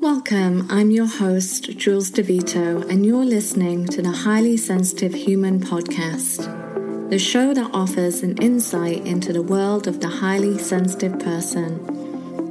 [0.00, 7.10] Welcome, I'm your host, Jules DeVito, and you're listening to the Highly Sensitive Human Podcast,
[7.10, 11.84] the show that offers an insight into the world of the highly sensitive person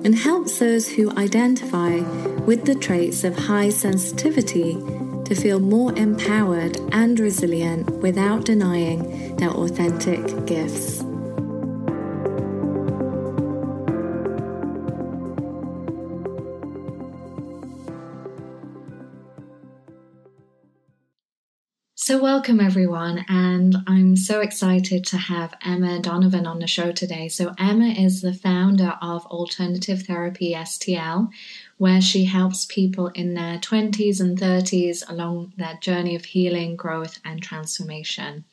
[0.05, 1.95] and helps those who identify
[2.41, 4.73] with the traits of high sensitivity
[5.25, 11.03] to feel more empowered and resilient without denying their authentic gifts.
[22.09, 27.29] So, welcome everyone, and I'm so excited to have Emma Donovan on the show today.
[27.29, 31.29] So, Emma is the founder of Alternative Therapy STL,
[31.77, 37.19] where she helps people in their 20s and 30s along their journey of healing, growth,
[37.23, 38.43] and transformation.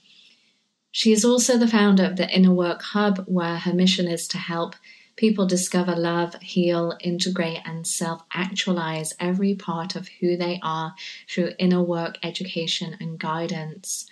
[0.92, 4.36] She is also the founder of the Inner Work Hub, where her mission is to
[4.36, 4.76] help
[5.16, 10.94] people discover love, heal, integrate, and self actualize every part of who they are
[11.28, 14.06] through inner work, education, and guidance.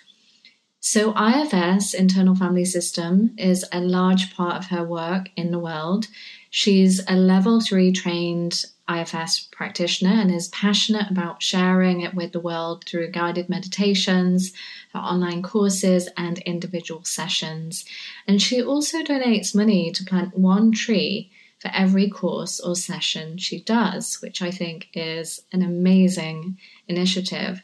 [0.79, 6.07] So, IFS, Internal Family System, is a large part of her work in the world.
[6.51, 12.39] She's a level three trained IFS practitioner and is passionate about sharing it with the
[12.39, 14.53] world through guided meditations,
[14.93, 17.85] her online courses, and individual sessions.
[18.27, 23.61] And she also donates money to plant one tree for every course or session she
[23.61, 27.63] does, which I think is an amazing initiative.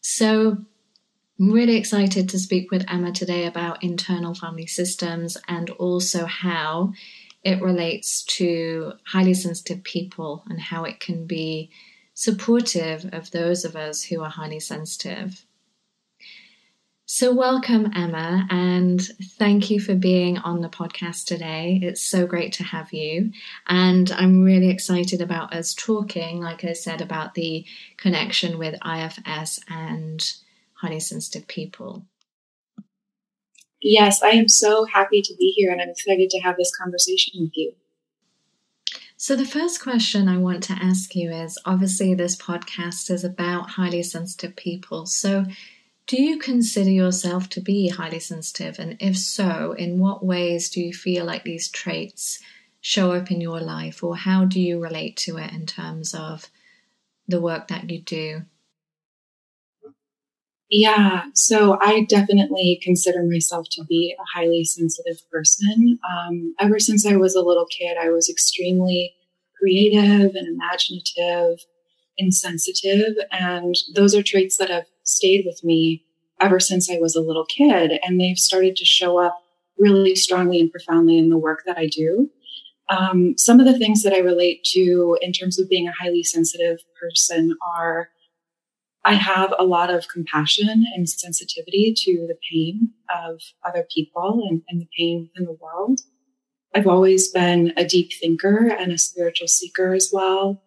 [0.00, 0.58] So,
[1.40, 6.94] I'm really excited to speak with Emma today about internal family systems and also how
[7.48, 11.70] it relates to highly sensitive people and how it can be
[12.12, 15.46] supportive of those of us who are highly sensitive.
[17.06, 19.00] So, welcome, Emma, and
[19.38, 21.80] thank you for being on the podcast today.
[21.82, 23.32] It's so great to have you.
[23.66, 27.64] And I'm really excited about us talking, like I said, about the
[27.96, 30.34] connection with IFS and
[30.74, 32.04] highly sensitive people.
[33.80, 37.40] Yes, I am so happy to be here and I'm excited to have this conversation
[37.40, 37.74] with you.
[39.16, 43.70] So, the first question I want to ask you is obviously, this podcast is about
[43.70, 45.06] highly sensitive people.
[45.06, 45.44] So,
[46.06, 48.78] do you consider yourself to be highly sensitive?
[48.78, 52.40] And if so, in what ways do you feel like these traits
[52.80, 56.48] show up in your life, or how do you relate to it in terms of
[57.26, 58.42] the work that you do?
[60.70, 65.98] Yeah, so I definitely consider myself to be a highly sensitive person.
[66.08, 69.14] Um, ever since I was a little kid, I was extremely
[69.58, 71.60] creative and imaginative
[72.18, 73.14] and sensitive.
[73.32, 76.04] And those are traits that have stayed with me
[76.40, 77.92] ever since I was a little kid.
[78.02, 79.38] And they've started to show up
[79.78, 82.30] really strongly and profoundly in the work that I do.
[82.90, 86.22] Um, some of the things that I relate to in terms of being a highly
[86.24, 88.08] sensitive person are
[89.08, 94.60] I have a lot of compassion and sensitivity to the pain of other people and,
[94.68, 96.02] and the pain in the world.
[96.74, 100.62] I've always been a deep thinker and a spiritual seeker as well.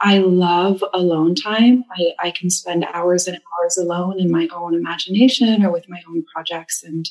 [0.00, 1.82] I love alone time.
[1.90, 6.02] I, I can spend hours and hours alone in my own imagination or with my
[6.08, 6.84] own projects.
[6.84, 7.04] And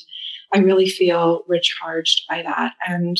[0.54, 2.72] I really feel recharged by that.
[2.88, 3.18] And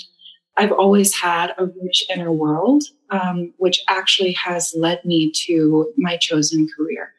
[0.56, 6.16] I've always had a rich inner world, um, which actually has led me to my
[6.16, 7.12] chosen career.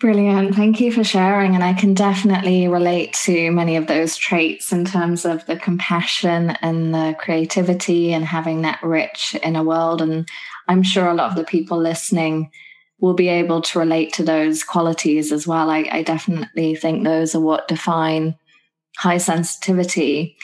[0.00, 0.54] Brilliant.
[0.54, 1.54] Thank you for sharing.
[1.54, 6.50] And I can definitely relate to many of those traits in terms of the compassion
[6.62, 10.02] and the creativity and having that rich inner world.
[10.02, 10.28] And
[10.68, 12.50] I'm sure a lot of the people listening
[12.98, 15.70] will be able to relate to those qualities as well.
[15.70, 18.36] I, I definitely think those are what define
[18.98, 20.36] high sensitivity.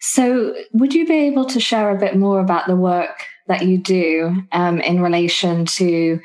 [0.00, 3.78] So, would you be able to share a bit more about the work that you
[3.78, 6.20] do um, in relation to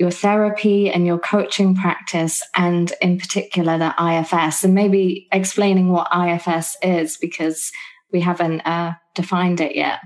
[0.00, 6.08] your therapy and your coaching practice, and in particular the IFS, and maybe explaining what
[6.10, 7.70] IFS is because
[8.10, 10.00] we haven't uh, defined it yet.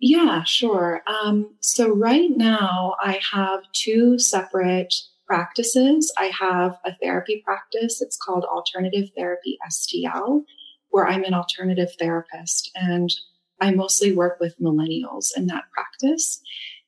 [0.00, 1.02] Yeah, sure.
[1.06, 4.92] Um, so, right now, I have two separate
[5.28, 6.12] practices.
[6.18, 10.42] I have a therapy practice, it's called Alternative Therapy STL,
[10.90, 13.08] where I'm an alternative therapist, and
[13.60, 16.40] I mostly work with millennials in that practice.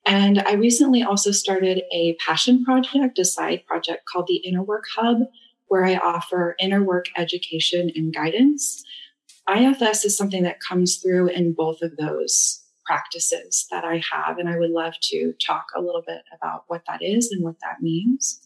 [0.07, 4.85] And I recently also started a passion project, a side project called the Inner Work
[4.97, 5.19] Hub,
[5.67, 8.83] where I offer inner work education and guidance.
[9.49, 14.39] IFS is something that comes through in both of those practices that I have.
[14.39, 17.61] And I would love to talk a little bit about what that is and what
[17.61, 18.41] that means.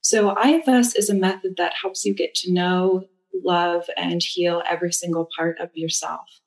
[0.00, 3.04] So, IFS is a method that helps you get to know,
[3.44, 6.40] love, and heal every single part of yourself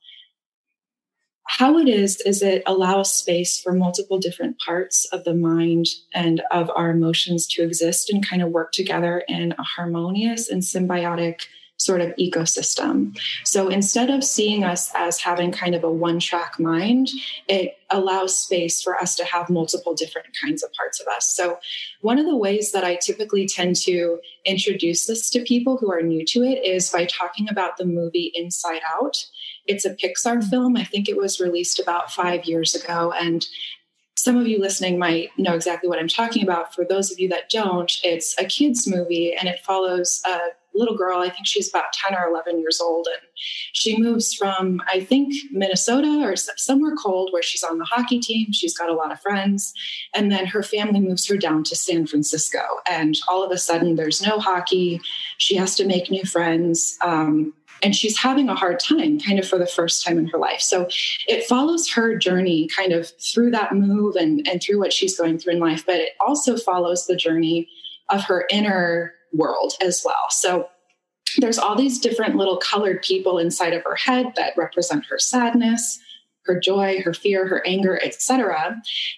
[1.58, 6.42] how it is is it allows space for multiple different parts of the mind and
[6.50, 11.42] of our emotions to exist and kind of work together in a harmonious and symbiotic
[11.76, 13.18] sort of ecosystem.
[13.44, 17.10] So instead of seeing us as having kind of a one track mind,
[17.50, 21.36] it allows space for us to have multiple different kinds of parts of us.
[21.36, 21.60] So
[22.00, 26.02] one of the ways that I typically tend to introduce this to people who are
[26.02, 29.26] new to it is by talking about the movie Inside Out.
[29.68, 30.78] It's a Pixar film.
[30.78, 33.14] I think it was released about five years ago.
[33.20, 33.46] And
[34.16, 36.76] some of you listening might know exactly what I'm talking about.
[36.76, 40.38] For those of you that don't, it's a kids' movie and it follows a
[40.74, 41.20] little girl.
[41.20, 43.08] I think she's about 10 or 11 years old.
[43.08, 43.22] And
[43.74, 48.52] she moves from, I think, Minnesota or somewhere cold where she's on the hockey team.
[48.52, 49.74] She's got a lot of friends.
[50.14, 52.62] And then her family moves her down to San Francisco.
[52.90, 55.02] And all of a sudden, there's no hockey.
[55.38, 56.98] She has to make new friends.
[57.02, 60.38] Um, and she's having a hard time kind of for the first time in her
[60.38, 60.88] life so
[61.28, 65.38] it follows her journey kind of through that move and, and through what she's going
[65.38, 67.68] through in life but it also follows the journey
[68.12, 70.30] of her inner world as well.
[70.30, 70.70] So
[71.38, 76.00] there's all these different little colored people inside of her head that represent her sadness,
[76.46, 78.76] her joy, her fear, her anger, etc.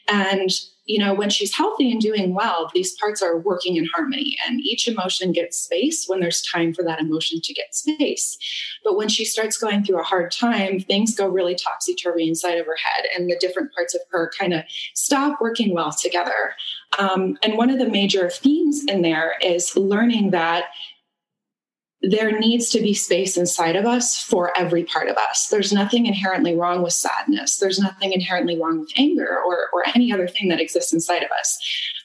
[0.08, 0.52] And
[0.86, 4.60] you know, when she's healthy and doing well, these parts are working in harmony and
[4.62, 8.38] each emotion gets space when there's time for that emotion to get space.
[8.84, 12.58] But when she starts going through a hard time, things go really topsy turvy inside
[12.58, 14.64] of her head and the different parts of her kind of
[14.94, 16.54] stop working well together.
[17.00, 20.66] Um, and one of the major themes in there is learning that
[22.04, 25.48] there needs to be space inside of us for every part of us.
[25.48, 27.58] There's nothing inherently wrong with sadness.
[27.58, 31.32] There's nothing inherently wrong with anger or, or any other thing that exists inside of
[31.32, 31.58] us.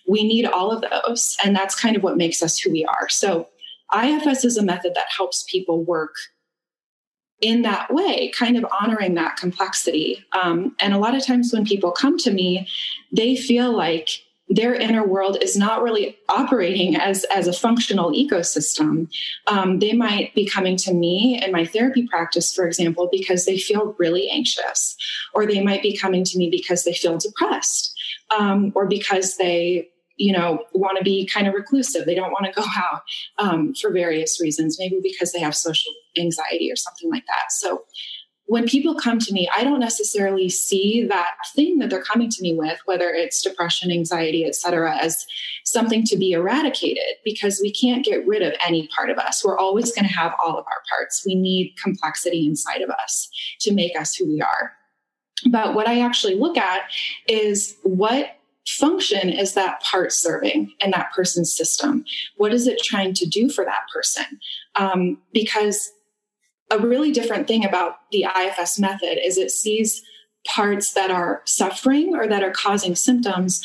[0.06, 1.36] We need all of those.
[1.44, 3.08] And that's kind of what makes us who we are.
[3.08, 3.48] So,
[3.92, 6.14] IFS is a method that helps people work
[7.40, 10.24] in that way, kind of honoring that complexity.
[10.40, 12.68] Um, and a lot of times when people come to me,
[13.12, 14.10] they feel like
[14.48, 19.08] their inner world is not really operating as, as a functional ecosystem.
[19.46, 23.58] Um, they might be coming to me in my therapy practice, for example, because they
[23.58, 24.96] feel really anxious,
[25.34, 27.94] or they might be coming to me because they feel depressed,
[28.36, 32.44] um, or because they you know want to be kind of reclusive they don't want
[32.44, 33.02] to go out
[33.38, 37.84] um, for various reasons maybe because they have social anxiety or something like that so
[38.48, 42.42] when people come to me, I don't necessarily see that thing that they're coming to
[42.42, 45.26] me with, whether it's depression, anxiety, et cetera, as
[45.64, 49.44] something to be eradicated because we can't get rid of any part of us.
[49.44, 51.24] We're always going to have all of our parts.
[51.26, 53.28] We need complexity inside of us
[53.60, 54.72] to make us who we are.
[55.50, 56.84] But what I actually look at
[57.28, 58.34] is what
[58.66, 62.02] function is that part serving in that person's system?
[62.38, 64.24] What is it trying to do for that person?
[64.74, 65.90] Um, because
[66.70, 70.02] a really different thing about the IFS method is it sees
[70.46, 73.64] parts that are suffering or that are causing symptoms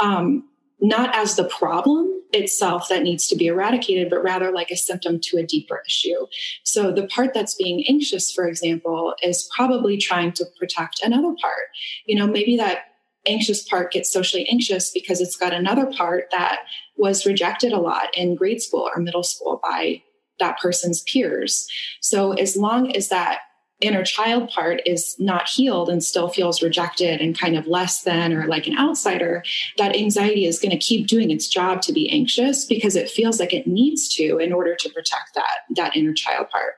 [0.00, 0.44] um,
[0.80, 5.20] not as the problem itself that needs to be eradicated, but rather like a symptom
[5.20, 6.26] to a deeper issue.
[6.64, 11.68] So the part that's being anxious, for example, is probably trying to protect another part.
[12.06, 12.86] You know, maybe that
[13.26, 16.60] anxious part gets socially anxious because it's got another part that
[16.96, 20.02] was rejected a lot in grade school or middle school by
[20.38, 21.68] that person's peers.
[22.00, 23.40] So as long as that
[23.82, 28.32] inner child part is not healed and still feels rejected and kind of less than
[28.32, 29.42] or like an outsider,
[29.76, 33.40] that anxiety is going to keep doing its job to be anxious because it feels
[33.40, 36.74] like it needs to in order to protect that that inner child part.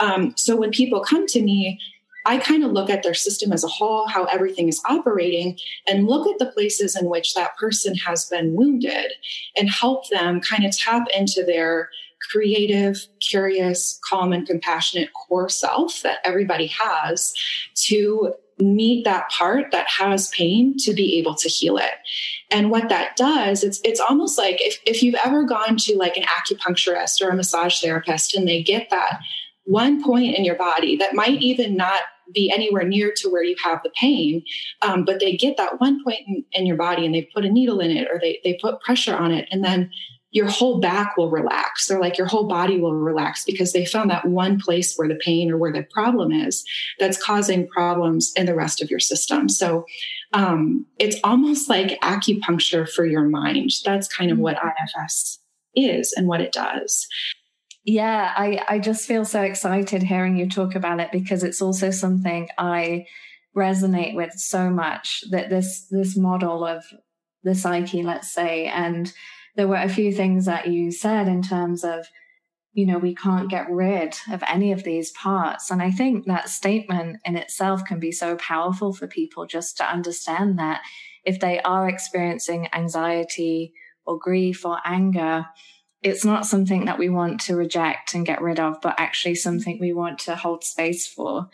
[0.00, 1.78] Um, so when people come to me,
[2.26, 6.06] I kind of look at their system as a whole, how everything is operating, and
[6.06, 9.12] look at the places in which that person has been wounded
[9.56, 11.88] and help them kind of tap into their
[12.30, 17.32] creative, curious, calm, and compassionate core self that everybody has
[17.74, 21.94] to meet that part that has pain to be able to heal it.
[22.50, 26.16] And what that does, it's it's almost like if, if you've ever gone to like
[26.16, 29.20] an acupuncturist or a massage therapist and they get that
[29.64, 32.00] one point in your body that might even not
[32.32, 34.42] be anywhere near to where you have the pain,
[34.82, 37.50] um, but they get that one point in, in your body and they put a
[37.50, 39.90] needle in it or they, they put pressure on it and then
[40.32, 44.10] your whole back will relax or like your whole body will relax because they found
[44.10, 46.64] that one place where the pain or where the problem is
[46.98, 49.48] that's causing problems in the rest of your system.
[49.48, 49.84] So
[50.32, 53.72] um, it's almost like acupuncture for your mind.
[53.84, 55.00] That's kind of what mm-hmm.
[55.02, 55.40] IFS
[55.74, 57.06] is and what it does.
[57.84, 61.90] Yeah, I, I just feel so excited hearing you talk about it because it's also
[61.90, 63.06] something I
[63.56, 66.84] resonate with so much that this this model of
[67.42, 69.12] the psyche, let's say, and
[69.56, 72.06] there were a few things that you said in terms of
[72.72, 75.70] you know, we can't get rid of any of these parts.
[75.70, 79.84] And I think that statement in itself can be so powerful for people just to
[79.84, 80.82] understand that
[81.24, 83.74] if they are experiencing anxiety
[84.06, 85.46] or grief or anger,
[86.02, 89.78] it's not something that we want to reject and get rid of, but actually something
[89.80, 91.48] we want to hold space for.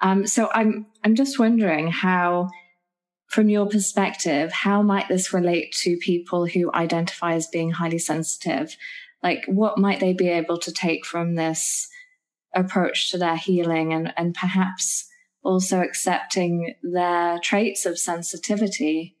[0.00, 2.50] Um, so I'm I'm just wondering how,
[3.34, 8.76] from your perspective, how might this relate to people who identify as being highly sensitive?
[9.24, 11.88] Like, what might they be able to take from this
[12.54, 15.08] approach to their healing, and and perhaps
[15.42, 19.16] also accepting their traits of sensitivity?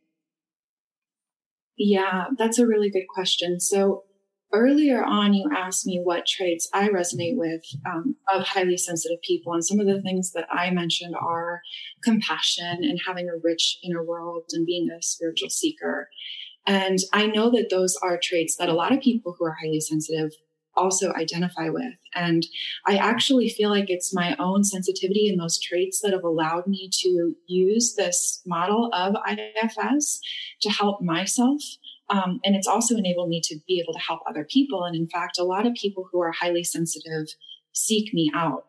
[1.76, 3.58] Yeah, that's a really good question.
[3.58, 4.04] So
[4.54, 9.52] earlier on, you asked me what traits I resonate with um, of highly sensitive people.
[9.52, 11.60] And some of the things that I mentioned are
[12.02, 16.08] compassion and having a rich inner world and being a spiritual seeker.
[16.66, 19.80] And I know that those are traits that a lot of people who are highly
[19.80, 20.32] sensitive
[20.76, 21.94] also identify with.
[22.14, 22.44] And
[22.86, 26.88] I actually feel like it's my own sensitivity and those traits that have allowed me
[27.02, 30.20] to use this model of IFS
[30.62, 31.62] to help myself
[32.10, 34.84] um, and it's also enabled me to be able to help other people.
[34.84, 37.26] And in fact, a lot of people who are highly sensitive
[37.72, 38.66] seek me out.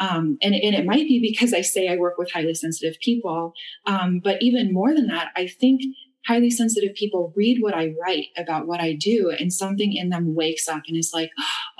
[0.00, 3.52] Um, and, and, it might be because I say I work with highly sensitive people.
[3.84, 5.82] Um, but even more than that, I think
[6.24, 10.36] highly sensitive people read what I write about what I do and something in them
[10.36, 11.30] wakes up and is like,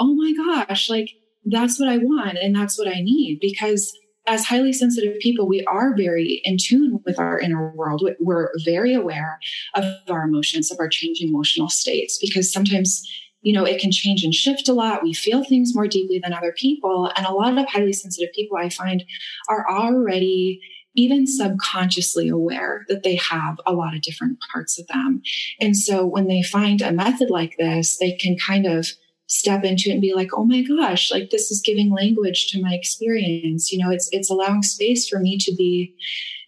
[0.01, 1.11] oh my gosh, like
[1.45, 3.93] that's what I want and that's what I need because
[4.29, 8.07] as highly sensitive people, we are very in tune with our inner world.
[8.21, 9.41] We're very aware
[9.75, 13.03] of our emotions, of our changing emotional states, because sometimes,
[13.41, 15.03] you know, it can change and shift a lot.
[15.03, 17.11] We feel things more deeply than other people.
[17.17, 19.03] And a lot of highly sensitive people I find
[19.49, 20.61] are already
[20.95, 25.23] even subconsciously aware that they have a lot of different parts of them.
[25.61, 28.89] And so when they find a method like this, they can kind of
[29.29, 32.63] step into it and be like, oh my gosh, like this is giving language to
[32.63, 33.71] my experience.
[33.71, 35.95] You know, it's it's allowing space for me to be,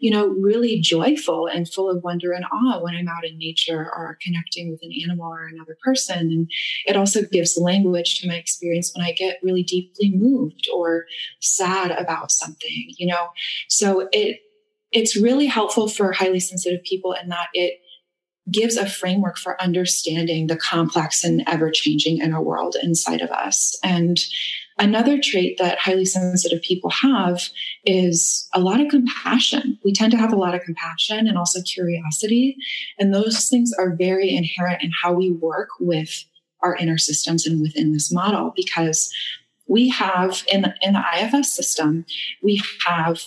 [0.00, 3.80] you know, really joyful and full of wonder and awe when I'm out in nature
[3.80, 6.18] or connecting with an animal or another person.
[6.18, 6.50] And
[6.86, 11.04] it also gives language to my experience when I get really deeply moved or
[11.40, 13.28] sad about something, you know.
[13.68, 14.40] So it
[14.90, 17.80] it's really helpful for highly sensitive people in that it
[18.50, 23.78] gives a framework for understanding the complex and ever changing inner world inside of us.
[23.82, 24.18] And
[24.78, 27.48] another trait that highly sensitive people have
[27.84, 29.78] is a lot of compassion.
[29.84, 32.56] We tend to have a lot of compassion and also curiosity.
[32.98, 36.24] And those things are very inherent in how we work with
[36.62, 39.12] our inner systems and within this model because
[39.66, 42.04] we have in in the IFS system,
[42.42, 43.20] we have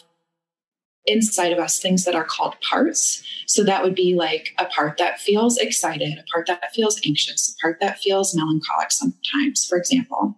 [1.05, 3.23] inside of us things that are called parts.
[3.45, 7.53] So that would be like a part that feels excited, a part that feels anxious,
[7.53, 10.35] a part that feels melancholic sometimes, for example.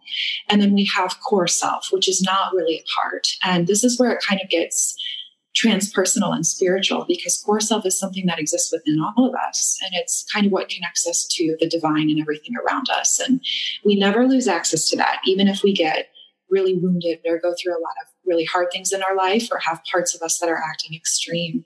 [0.50, 3.28] And then we have core self, which is not really a part.
[3.44, 4.96] And this is where it kind of gets
[5.56, 9.78] transpersonal and spiritual because core self is something that exists within all of us.
[9.82, 13.20] And it's kind of what connects us to the divine and everything around us.
[13.20, 13.40] And
[13.86, 16.10] we never lose access to that, even if we get
[16.50, 19.60] really wounded or go through a lot of really hard things in our life or
[19.60, 21.66] have parts of us that are acting extreme.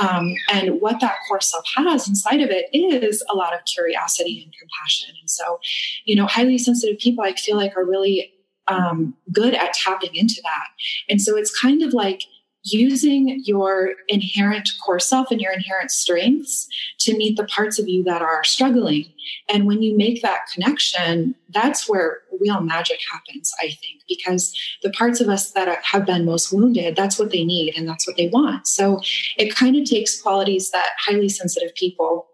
[0.00, 4.42] Um, and what that core self has inside of it is a lot of curiosity
[4.44, 5.14] and compassion.
[5.20, 5.60] And so,
[6.04, 8.32] you know, highly sensitive people, I feel like, are really
[8.68, 10.66] um, good at tapping into that.
[11.08, 12.22] And so it's kind of like,
[12.62, 18.04] using your inherent core self and your inherent strengths to meet the parts of you
[18.04, 19.06] that are struggling.
[19.48, 24.90] And when you make that connection, that's where real magic happens, I think, because the
[24.90, 28.16] parts of us that have been most wounded, that's what they need and that's what
[28.16, 28.66] they want.
[28.66, 29.00] So
[29.36, 32.26] it kind of takes qualities that highly sensitive people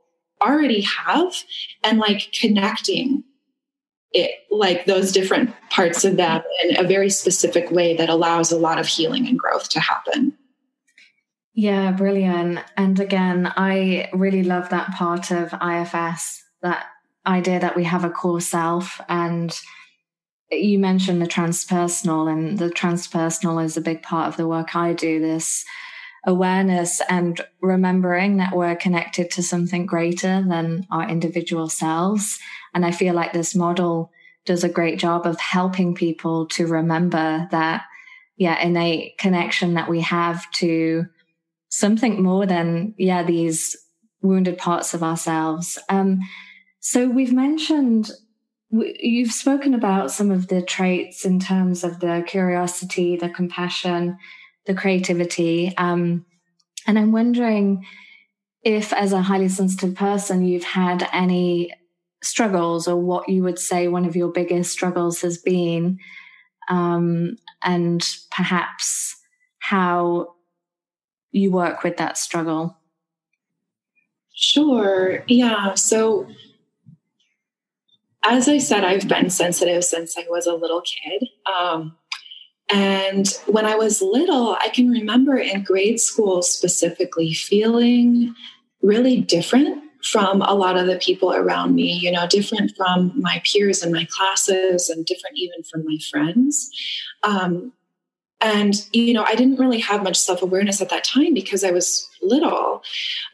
[0.42, 1.34] already have
[1.82, 3.24] and like connecting
[4.12, 8.58] it, like those different parts of them in a very specific way that allows a
[8.58, 10.32] lot of healing and growth to happen.
[11.54, 12.60] Yeah, brilliant.
[12.76, 16.86] And again, I really love that part of IFS, that
[17.26, 19.00] idea that we have a core self.
[19.08, 19.58] And
[20.50, 24.92] you mentioned the transpersonal, and the transpersonal is a big part of the work I
[24.92, 25.18] do.
[25.18, 25.64] This
[26.26, 32.38] awareness and remembering that we're connected to something greater than our individual selves.
[32.74, 34.10] And I feel like this model
[34.44, 37.84] does a great job of helping people to remember that,
[38.36, 41.06] yeah, innate connection that we have to
[41.68, 43.76] something more than, yeah, these
[44.22, 45.78] wounded parts of ourselves.
[45.88, 46.20] Um,
[46.80, 48.10] so we've mentioned,
[48.70, 54.18] you've spoken about some of the traits in terms of the curiosity, the compassion,
[54.66, 55.76] the creativity.
[55.76, 56.24] Um,
[56.86, 57.84] and I'm wondering
[58.62, 61.72] if, as a highly sensitive person, you've had any
[62.22, 65.98] struggles or what you would say one of your biggest struggles has been
[66.68, 69.16] um, and perhaps
[69.58, 70.34] how
[71.30, 72.76] you work with that struggle.
[74.34, 75.24] Sure.
[75.28, 75.74] Yeah.
[75.74, 76.28] So
[78.28, 81.28] as i said i've been sensitive since i was a little kid.
[81.46, 81.96] Um,
[82.68, 88.34] and when I was little, I can remember in grade school specifically feeling
[88.82, 93.42] really different from a lot of the people around me, you know, different from my
[93.44, 96.70] peers in my classes and different even from my friends.
[97.22, 97.72] Um,
[98.40, 101.70] and, you know, I didn't really have much self awareness at that time because I
[101.70, 102.82] was little.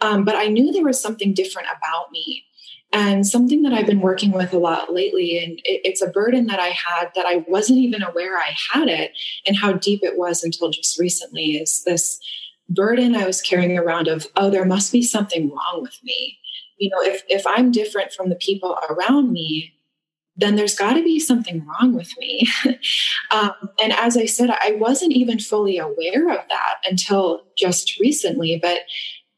[0.00, 2.44] Um, but I knew there was something different about me.
[2.92, 6.46] And something that I've been working with a lot lately, and it, it's a burden
[6.46, 9.12] that I had that I wasn't even aware I had it
[9.46, 12.20] and how deep it was until just recently, is this
[12.68, 16.38] burden I was carrying around of, oh, there must be something wrong with me.
[16.78, 19.72] You know, if, if I'm different from the people around me,
[20.37, 22.49] then there's got to be something wrong with me.
[23.30, 28.58] um, and as I said, I wasn't even fully aware of that until just recently.
[28.61, 28.80] But,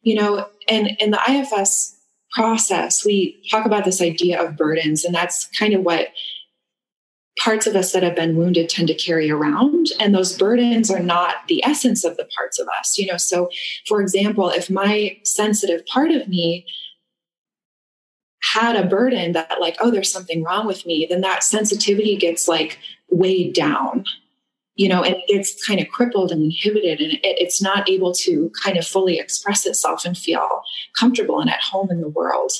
[0.03, 1.94] you know, and in the IFS
[2.35, 6.09] process, we talk about this idea of burdens, and that's kind of what
[7.39, 9.89] parts of us that have been wounded tend to carry around.
[9.99, 13.17] And those burdens are not the essence of the parts of us you know?
[13.17, 13.51] So
[13.87, 16.67] for example if my sensitive part of me
[18.53, 22.47] had a burden that like oh there's something wrong with me then that sensitivity gets
[22.47, 22.79] like
[23.11, 24.05] weighed down
[24.77, 28.13] you know, and it gets kind of crippled and inhibited, and it, it's not able
[28.13, 30.63] to kind of fully express itself and feel
[30.99, 32.51] comfortable and at home in the world.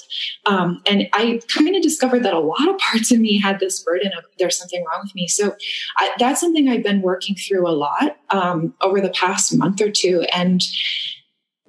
[0.47, 3.83] Um, and I kind of discovered that a lot of parts of me had this
[3.83, 5.27] burden of there's something wrong with me.
[5.27, 5.57] So
[5.97, 9.91] I, that's something I've been working through a lot um, over the past month or
[9.91, 10.63] two, and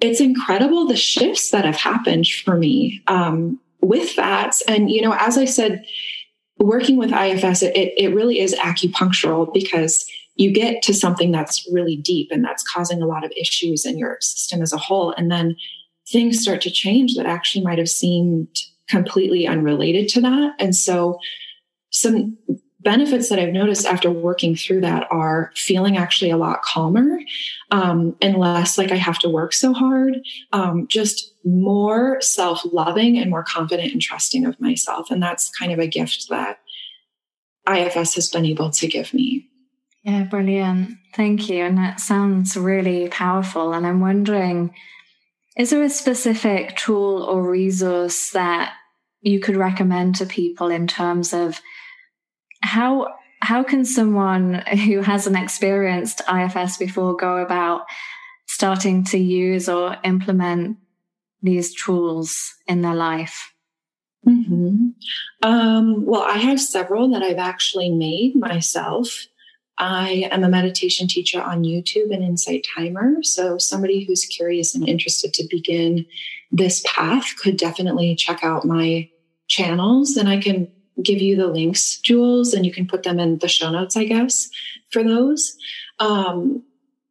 [0.00, 4.54] it's incredible the shifts that have happened for me um, with that.
[4.68, 5.84] And you know, as I said
[6.58, 11.96] working with IFS, it, it really is acupunctural because you get to something that's really
[11.96, 15.12] deep and that's causing a lot of issues in your system as a whole.
[15.12, 15.56] And then
[16.08, 18.48] things start to change that actually might have seemed
[18.88, 20.54] completely unrelated to that.
[20.58, 21.18] And so
[21.90, 22.36] some
[22.80, 27.18] benefits that I've noticed after working through that are feeling actually a lot calmer
[27.72, 30.18] um, and less like I have to work so hard,
[30.52, 35.10] um, just more self loving and more confident and trusting of myself.
[35.10, 36.60] And that's kind of a gift that
[37.68, 39.48] IFS has been able to give me.
[40.06, 40.98] Yeah, brilliant.
[41.14, 41.64] Thank you.
[41.64, 43.72] And that sounds really powerful.
[43.72, 44.72] And I'm wondering,
[45.56, 48.72] is there a specific tool or resource that
[49.20, 51.60] you could recommend to people in terms of
[52.62, 53.08] how
[53.40, 57.82] how can someone who hasn't experienced IFS before go about
[58.46, 60.78] starting to use or implement
[61.42, 63.52] these tools in their life?
[64.26, 64.88] Mm-hmm.
[65.42, 69.26] Um, well, I have several that I've actually made myself.
[69.78, 73.22] I am a meditation teacher on YouTube and Insight Timer.
[73.22, 76.06] So, somebody who's curious and interested to begin
[76.50, 79.08] this path could definitely check out my
[79.48, 80.16] channels.
[80.16, 80.68] And I can
[81.02, 84.04] give you the links, Jules, and you can put them in the show notes, I
[84.04, 84.48] guess,
[84.90, 85.56] for those.
[85.98, 86.62] Um,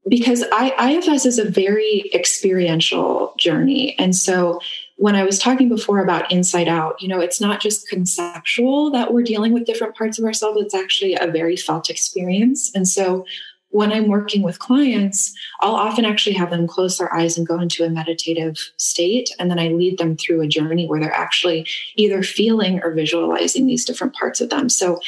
[0.07, 3.97] because I, IFS is a very experiential journey.
[3.97, 4.59] And so,
[4.97, 9.13] when I was talking before about inside out, you know, it's not just conceptual that
[9.13, 12.71] we're dealing with different parts of ourselves, it's actually a very felt experience.
[12.73, 13.25] And so
[13.69, 17.59] when I'm working with clients, I'll often actually have them close their eyes and go
[17.59, 19.29] into a meditative state.
[19.37, 23.67] And then I lead them through a journey where they're actually either feeling or visualizing
[23.67, 24.69] these different parts of them.
[24.69, 25.01] So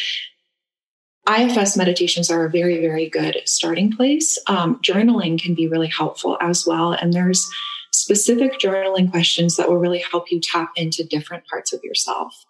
[1.29, 4.37] IFS meditations are a very, very good starting place.
[4.47, 6.91] Um, journaling can be really helpful as well.
[6.91, 7.49] And there's
[7.91, 12.45] specific journaling questions that will really help you tap into different parts of yourself.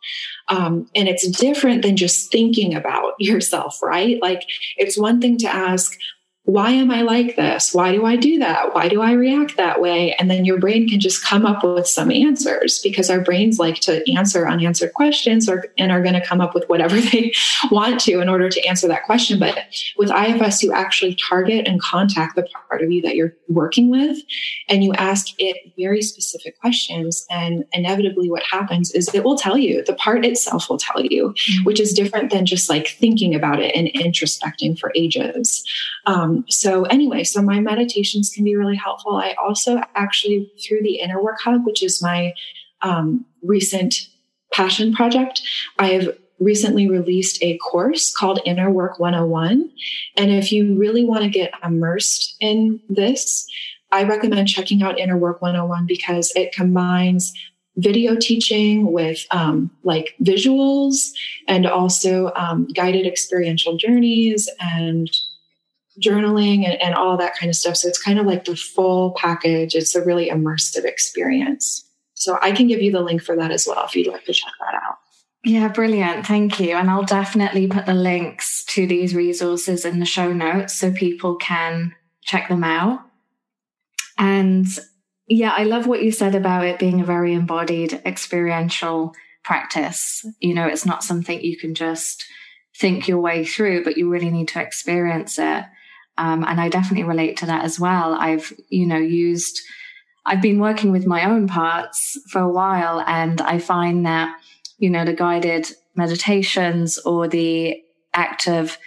[0.48, 4.22] Um, and it's different than just thinking about yourself, right?
[4.22, 4.44] Like
[4.78, 5.98] it's one thing to ask,
[6.48, 7.74] why am I like this?
[7.74, 8.74] Why do I do that?
[8.74, 10.14] Why do I react that way?
[10.14, 13.82] And then your brain can just come up with some answers because our brains like
[13.82, 17.34] to answer unanswered questions or, and are going to come up with whatever they
[17.70, 19.40] want to in order to answer that question.
[19.40, 19.60] But
[19.98, 24.18] with IFS, you actually target and contact the part of you that you're working with
[24.70, 27.26] and you ask it very specific questions.
[27.30, 31.34] And inevitably, what happens is it will tell you, the part itself will tell you,
[31.34, 31.66] mm-hmm.
[31.66, 35.66] which is different than just like thinking about it and introspecting for ages.
[36.38, 39.18] Um, so anyway, so my meditations can be really helpful.
[39.18, 42.34] I also actually through the Inner Work Hub, which is my
[42.82, 44.08] um, recent
[44.54, 45.42] passion project,
[45.80, 49.72] I've recently released a course called Inner Work 101.
[50.16, 53.48] And if you really want to get immersed in this,
[53.92, 57.34] I recommend checking out Inner Work 101 because it combines
[57.78, 61.12] video teaching with um, like visuals
[61.48, 65.10] and also um, guided experiential journeys and
[66.04, 67.78] journaling and, and all that kind of stuff.
[67.78, 69.76] So it's kind of like the full package.
[69.76, 71.84] It's a really immersive experience.
[72.14, 74.34] So I can give you the link for that as well if you'd like to
[74.34, 74.98] check that out.
[75.44, 76.26] Yeah, brilliant.
[76.26, 76.76] Thank you.
[76.76, 81.36] And I'll definitely put the links to these resources in the show notes so people
[81.36, 83.02] can check them out.
[84.18, 84.66] And
[85.28, 90.26] yeah, I love what you said about it being a very embodied experiential practice.
[90.40, 92.26] You know, it's not something you can just
[92.78, 95.66] think your way through, but you really need to experience it.
[96.18, 98.16] Um, and I definitely relate to that as well.
[98.16, 99.62] I've, you know, used,
[100.26, 104.36] I've been working with my own parts for a while, and I find that,
[104.78, 107.82] you know, the guided meditations or the
[108.14, 108.78] act of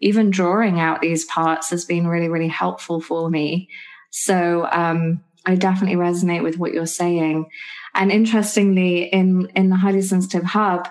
[0.00, 3.68] even drawing out these parts has been really, really helpful for me.
[4.10, 7.46] So, um, I definitely resonate with what you're saying.
[7.94, 10.88] And interestingly, in, in the highly sensitive hub,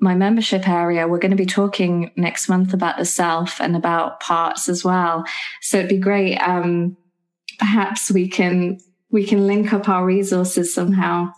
[0.00, 4.20] my membership area, we're going to be talking next month about the self and about
[4.20, 5.24] parts as well.
[5.60, 6.36] So it'd be great.
[6.36, 6.96] Um,
[7.58, 8.78] perhaps we can,
[9.10, 11.32] we can link up our resources somehow.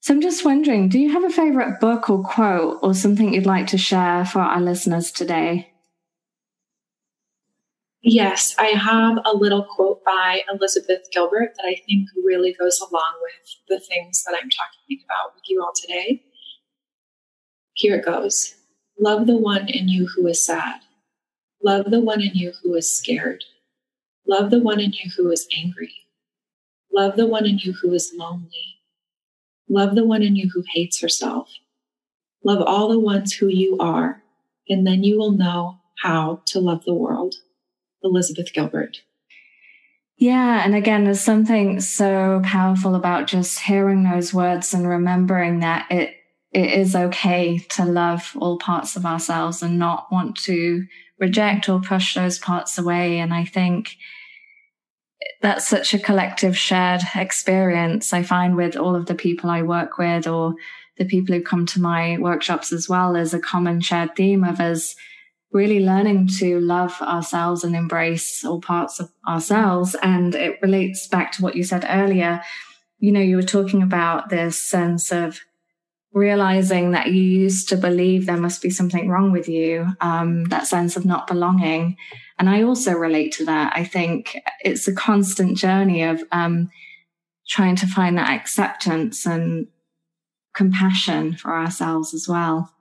[0.00, 3.46] So I'm just wondering, do you have a favorite book or quote or something you'd
[3.46, 5.72] like to share for our listeners today?
[8.00, 13.18] Yes, I have a little quote by Elizabeth Gilbert that I think really goes along
[13.20, 16.22] with the things that I'm talking about with you all today.
[17.78, 18.56] Here it goes
[18.98, 20.80] Love the one in you who is sad.
[21.62, 23.44] Love the one in you who is scared.
[24.26, 25.94] Love the one in you who is angry.
[26.92, 28.80] Love the one in you who is lonely.
[29.68, 31.48] Love the one in you who hates herself.
[32.44, 34.22] Love all the ones who you are,
[34.68, 37.36] and then you will know how to love the world.
[38.02, 38.98] Elizabeth Gilbert.
[40.16, 40.64] Yeah.
[40.64, 46.17] And again, there's something so powerful about just hearing those words and remembering that it,
[46.52, 50.86] it is okay to love all parts of ourselves and not want to
[51.18, 53.18] reject or push those parts away.
[53.18, 53.96] And I think
[55.42, 59.98] that's such a collective shared experience I find with all of the people I work
[59.98, 60.54] with or
[60.96, 64.60] the people who come to my workshops as well is a common shared theme of
[64.60, 64.96] us
[65.52, 69.96] really learning to love ourselves and embrace all parts of ourselves.
[70.02, 72.42] And it relates back to what you said earlier.
[72.98, 75.40] You know, you were talking about this sense of
[76.12, 80.66] realizing that you used to believe there must be something wrong with you, um, that
[80.66, 81.96] sense of not belonging.
[82.38, 83.72] And I also relate to that.
[83.76, 86.70] I think it's a constant journey of um,
[87.48, 89.66] trying to find that acceptance and
[90.54, 92.72] compassion for ourselves as well.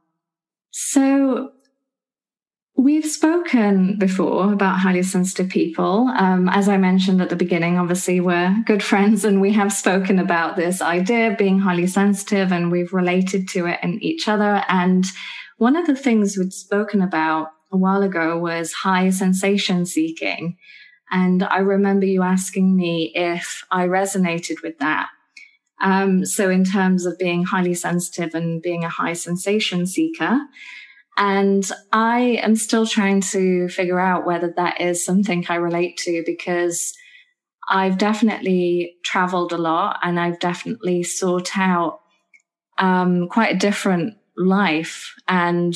[0.72, 1.52] So
[2.80, 6.14] We've spoken before about highly sensitive people.
[6.16, 10.20] Um, as I mentioned at the beginning, obviously, we're good friends and we have spoken
[10.20, 14.64] about this idea of being highly sensitive and we've related to it in each other.
[14.70, 15.06] And
[15.58, 20.56] one of the things we'd spoken about a while ago was high sensation seeking.
[21.10, 25.10] And I remember you asking me if I resonated with that.
[25.82, 30.42] Um, so in terms of being highly sensitive and being a high sensation seeker,
[31.18, 36.24] and I am still trying to figure out whether that is something I relate to
[36.26, 36.94] because
[37.68, 42.02] I've definitely traveled a lot and I've definitely sought out
[42.78, 45.76] um, quite a different life and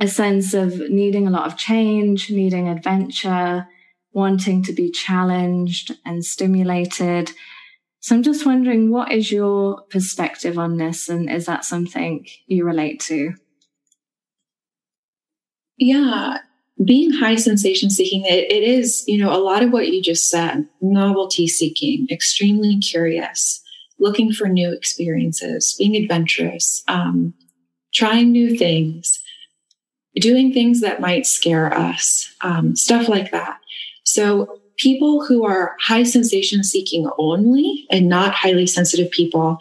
[0.00, 3.66] a sense of needing a lot of change, needing adventure,
[4.12, 7.32] wanting to be challenged and stimulated.
[7.98, 11.08] So I'm just wondering, what is your perspective on this?
[11.08, 13.34] And is that something you relate to?
[15.78, 16.38] Yeah,
[16.84, 20.30] being high sensation seeking, it, it is, you know, a lot of what you just
[20.30, 23.62] said novelty seeking, extremely curious,
[23.98, 27.34] looking for new experiences, being adventurous, um,
[27.92, 29.22] trying new things,
[30.16, 33.58] doing things that might scare us, um, stuff like that.
[34.04, 39.58] So, people who are high sensation seeking only and not highly sensitive people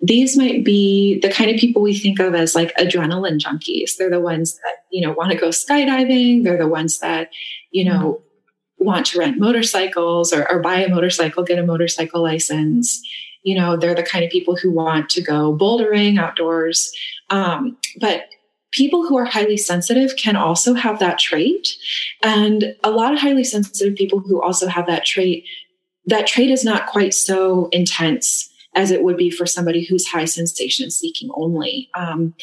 [0.00, 3.96] these might be the kind of people we think of as like adrenaline junkies.
[3.96, 6.44] They're the ones that, you know, want to go skydiving.
[6.44, 7.30] They're the ones that,
[7.70, 8.22] you know,
[8.78, 13.00] want to rent motorcycles or, or buy a motorcycle, get a motorcycle license.
[13.42, 16.92] You know, they're the kind of people who want to go bouldering outdoors.
[17.30, 18.26] Um, but
[18.72, 21.68] people who are highly sensitive can also have that trait.
[22.22, 25.44] And a lot of highly sensitive people who also have that trait,
[26.04, 30.26] that trait is not quite so intense as it would be for somebody who's high
[30.26, 31.88] sensation seeking only.
[31.94, 32.34] Um,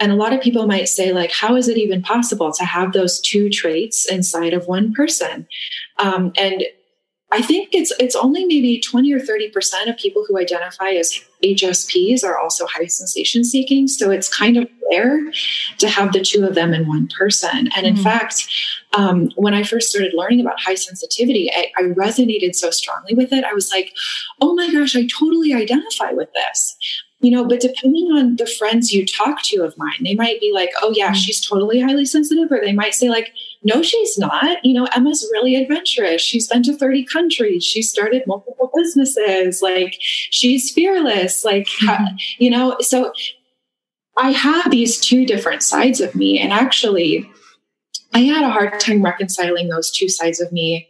[0.00, 2.92] and a lot of people might say, like, how is it even possible to have
[2.92, 5.46] those two traits inside of one person?
[5.98, 6.64] Um, and
[7.32, 12.22] I think it's it's only maybe 20 or 30% of people who identify as HSPs
[12.22, 13.88] are also high sensation seeking.
[13.88, 15.32] So it's kind of rare
[15.78, 17.70] to have the two of them in one person.
[17.74, 18.02] And in mm-hmm.
[18.02, 18.48] fact,
[18.92, 23.32] um, when I first started learning about high sensitivity, I, I resonated so strongly with
[23.32, 23.44] it.
[23.44, 23.94] I was like,
[24.42, 26.76] oh my gosh, I totally identify with this
[27.22, 30.50] you know but depending on the friends you talk to of mine they might be
[30.52, 31.14] like oh yeah mm-hmm.
[31.14, 33.32] she's totally highly sensitive or they might say like
[33.64, 34.64] no she's not.
[34.64, 36.20] You know emma's really adventurous.
[36.22, 37.64] She's been to 30 countries.
[37.64, 39.62] She started multiple businesses.
[39.62, 41.44] Like she's fearless.
[41.44, 42.16] Like mm-hmm.
[42.38, 43.12] you know so
[44.18, 46.38] i have these two different sides of me.
[46.38, 47.28] And actually
[48.14, 50.88] i had a hard time reconciling those two sides of me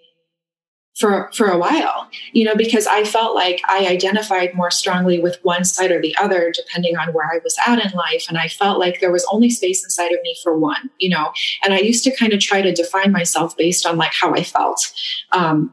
[0.94, 5.38] for for a while you know because i felt like i identified more strongly with
[5.42, 8.26] one side or the other depending on where i was at in life.
[8.28, 11.32] And i felt like there was only space inside of me for one you know
[11.64, 14.42] and i used to kind of try to define myself based on like how i
[14.42, 14.92] felt.
[15.32, 15.72] Um,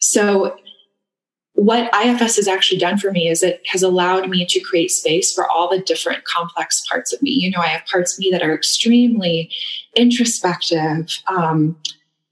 [0.00, 0.56] so
[1.54, 5.34] what IFS has actually done for me is it has allowed me to create space
[5.34, 7.30] for all the different complex parts of me.
[7.30, 9.50] You know i have parts of me that are extremely
[9.94, 11.76] introspective um,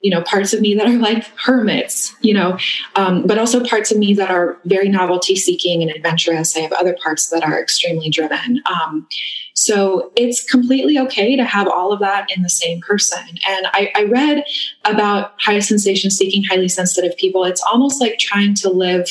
[0.00, 2.58] you know parts of me that are like hermits you know
[2.94, 6.56] um, but also parts of me that are very novelty seeking and adventurous.
[6.56, 8.62] I have other parts that are extremely driven.
[8.66, 9.06] Um,
[9.54, 13.26] so it's completely okay to have all of that in the same person.
[13.48, 14.44] And I, I read
[14.84, 17.44] about high sensation seeking highly sensitive people.
[17.44, 19.08] It's almost like trying to live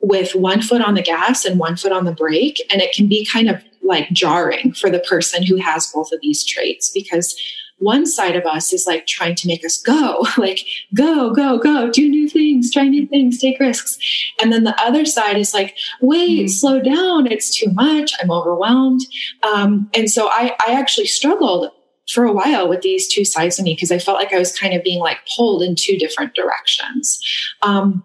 [0.00, 2.62] with one foot on the gas and one foot on the brake.
[2.70, 6.20] And it can be kind of like jarring for the person who has both of
[6.20, 7.36] these traits because
[7.78, 10.60] one side of us is like trying to make us go, like
[10.94, 13.98] go, go, go, do new things, try new things, take risks.
[14.40, 16.48] And then the other side is like, wait, mm-hmm.
[16.48, 17.30] slow down.
[17.30, 18.12] It's too much.
[18.20, 19.02] I'm overwhelmed.
[19.42, 21.70] Um, and so I, I actually struggled
[22.08, 24.56] for a while with these two sides of me because I felt like I was
[24.56, 27.20] kind of being like pulled in two different directions.
[27.62, 28.02] Um,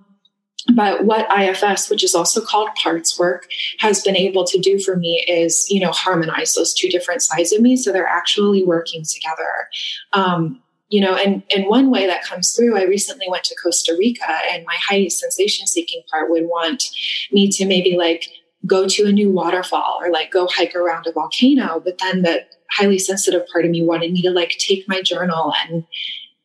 [0.73, 3.47] but what IFS which is also called parts work
[3.79, 7.51] has been able to do for me is you know harmonize those two different sides
[7.51, 9.69] of me so they're actually working together.
[10.13, 13.95] Um, you know and and one way that comes through i recently went to costa
[13.97, 16.83] rica and my high sensation seeking part would want
[17.31, 18.27] me to maybe like
[18.67, 22.45] go to a new waterfall or like go hike around a volcano but then the
[22.71, 25.83] highly sensitive part of me wanted me to like take my journal and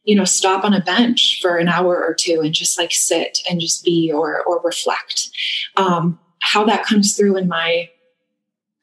[0.08, 3.40] you know stop on a bench for an hour or two and just like sit
[3.48, 5.28] and just be or or reflect.
[5.76, 7.90] Um, how that comes through in my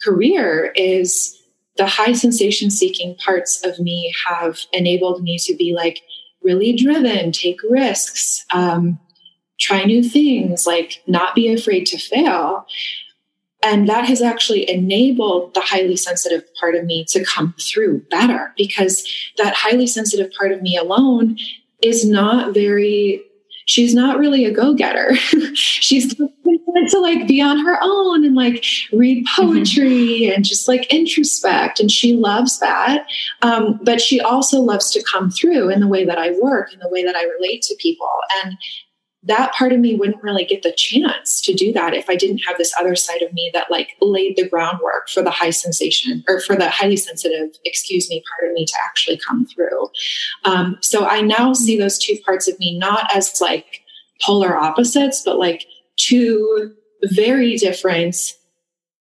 [0.03, 1.35] career is
[1.77, 5.99] the high sensation seeking parts of me have enabled me to be like
[6.43, 8.99] really driven take risks um,
[9.59, 12.67] try new things like not be afraid to fail
[13.65, 18.54] and that has actually enabled the highly sensitive part of me to come through better
[18.56, 19.04] because
[19.38, 21.38] that highly sensitive part of me alone
[21.82, 23.21] is not very
[23.65, 25.15] she's not really a go-getter
[25.56, 26.15] she's
[26.89, 29.41] to like be on her own and like read mm-hmm.
[29.41, 30.34] poetry mm-hmm.
[30.36, 33.08] and just like introspect and she loves that
[33.41, 36.82] um, but she also loves to come through in the way that i work and
[36.82, 38.10] the way that i relate to people
[38.43, 38.58] and
[39.25, 42.39] that part of me wouldn't really get the chance to do that if I didn't
[42.39, 46.23] have this other side of me that like laid the groundwork for the high sensation
[46.27, 49.89] or for the highly sensitive, excuse me, part of me to actually come through.
[50.43, 53.81] Um, so I now see those two parts of me not as like
[54.21, 55.65] polar opposites, but like
[55.97, 58.15] two very different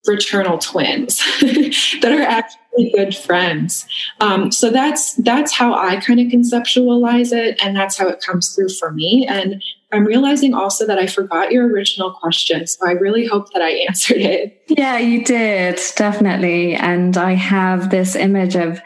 [0.04, 2.60] fraternal twins that are actually
[2.94, 3.86] good friends.
[4.20, 8.54] Um, so that's that's how I kind of conceptualize it, and that's how it comes
[8.54, 9.26] through for me.
[9.28, 9.62] And
[9.92, 12.66] I'm realizing also that I forgot your original question.
[12.66, 14.62] So I really hope that I answered it.
[14.68, 16.74] Yeah, you did, definitely.
[16.74, 18.80] And I have this image of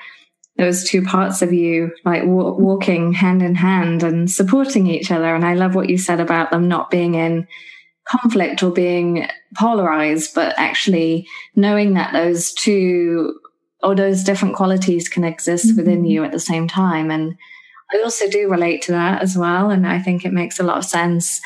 [0.56, 5.34] those two parts of you like w- walking hand in hand and supporting each other.
[5.34, 7.48] And I love what you said about them not being in
[8.06, 9.26] conflict or being
[9.56, 11.26] polarized, but actually
[11.56, 13.38] knowing that those two
[13.82, 15.76] or those different qualities can exist mm-hmm.
[15.76, 17.10] within you at the same time.
[17.10, 17.36] And
[17.92, 19.70] I also do relate to that as well.
[19.70, 21.40] And I think it makes a lot of sense.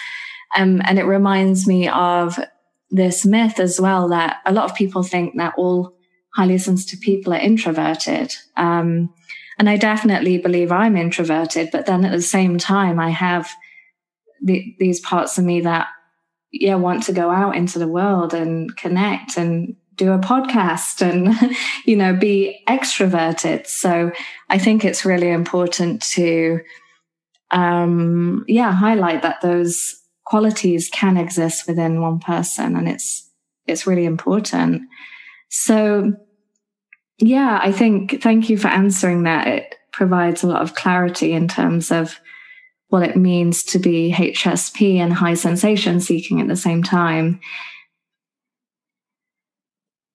[0.57, 2.39] Um, and it reminds me of
[2.91, 5.95] this myth as well that a lot of people think that all
[6.35, 8.35] highly sensitive people are introverted.
[8.57, 9.13] Um,
[9.59, 13.51] and I definitely believe I'm introverted, but then at the same time, I have
[14.43, 15.89] the, these parts of me that,
[16.51, 21.35] yeah, want to go out into the world and connect and do a podcast and,
[21.85, 23.67] you know, be extroverted.
[23.67, 24.13] So
[24.49, 26.61] I think it's really important to,
[27.51, 33.31] um, yeah, highlight that those qualities can exist within one person and it's,
[33.67, 34.83] it's really important.
[35.51, 36.15] So
[37.19, 39.47] yeah, I think thank you for answering that.
[39.47, 42.19] It provides a lot of clarity in terms of
[42.89, 47.41] what it means to be HSP and high sensation seeking at the same time.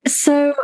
[0.10, 0.56] So,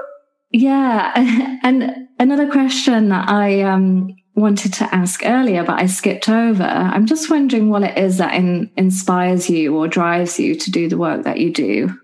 [0.51, 1.11] yeah,
[1.63, 6.63] and another question that I um, wanted to ask earlier, but I skipped over.
[6.63, 10.89] I'm just wondering what it is that in, inspires you or drives you to do
[10.89, 11.97] the work that you do.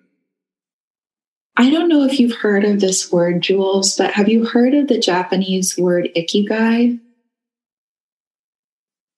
[1.57, 4.87] I don't know if you've heard of this word, Jules, but have you heard of
[4.87, 6.99] the Japanese word ikigai?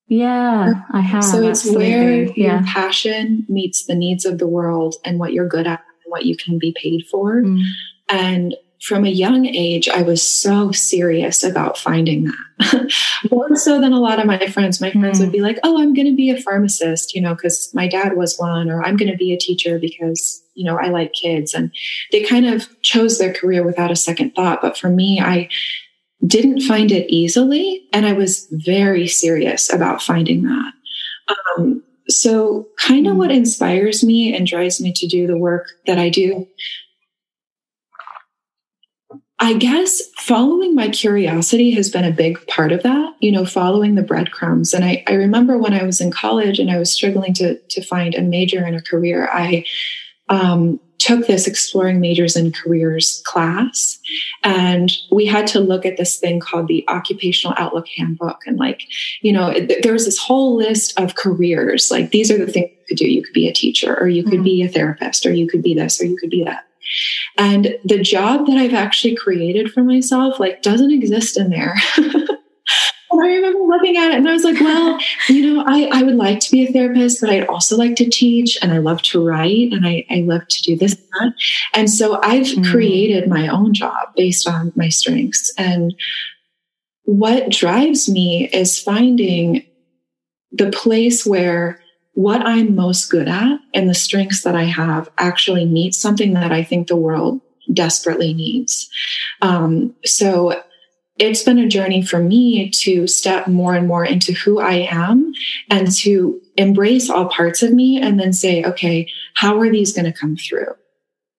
[0.08, 1.24] Yeah, I have.
[1.24, 1.92] So it's absolutely.
[1.92, 2.34] where yeah.
[2.36, 6.26] your passion meets the needs of the world and what you're good at and what
[6.26, 7.42] you can be paid for.
[7.42, 7.64] Mm.
[8.14, 12.92] And from a young age, I was so serious about finding that.
[13.32, 14.80] More so than a lot of my friends.
[14.80, 15.22] My friends mm.
[15.22, 18.16] would be like, oh, I'm going to be a pharmacist, you know, because my dad
[18.16, 21.56] was one, or I'm going to be a teacher because, you know, I like kids.
[21.56, 21.74] And
[22.12, 24.62] they kind of chose their career without a second thought.
[24.62, 25.50] But for me, I
[26.28, 27.88] didn't find it easily.
[27.94, 30.74] And I was very serious about finding that.
[31.58, 33.38] Um, so, kind of what mm.
[33.38, 36.46] inspires me and drives me to do the work that I do
[39.44, 43.96] I guess following my curiosity has been a big part of that, you know, following
[43.96, 44.74] the breadcrumbs.
[44.74, 47.82] And I, I remember when I was in college and I was struggling to, to
[47.84, 49.66] find a major in a career, I
[50.30, 54.00] um, took this exploring majors and careers class.
[54.46, 58.40] And we had to look at this thing called the Occupational Outlook Handbook.
[58.46, 58.84] And like,
[59.24, 61.92] you know, it, there was this whole list of careers.
[61.92, 63.12] Like, these are the things you could do.
[63.12, 64.44] You could be a teacher, or you could mm-hmm.
[64.44, 66.64] be a therapist, or you could be this, or you could be that.
[67.38, 71.76] And the job that I've actually created for myself, like, doesn't exist in there.
[73.14, 76.04] And I remember looking at it and I was like, well, you know, I, I
[76.04, 79.02] would like to be a therapist, but I'd also like to teach and I love
[79.04, 81.34] to write and I, I love to do this and that.
[81.74, 82.70] And so I've mm.
[82.72, 85.54] created my own job based on my strengths.
[85.58, 85.94] And
[87.04, 89.64] what drives me is finding
[90.52, 91.80] the place where
[92.14, 96.52] what I'm most good at and the strengths that I have actually meet something that
[96.52, 98.90] I think the world desperately needs.
[99.42, 100.62] Um, so
[101.18, 105.34] it's been a journey for me to step more and more into who I am
[105.70, 110.12] and to embrace all parts of me and then say, okay, how are these going
[110.12, 110.74] to come through?